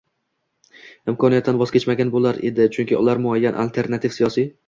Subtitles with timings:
[1.13, 4.51] imkoniyatdan, voz kechmagan bo‘lar edi, chunki ular muayyan alternativ siyosiy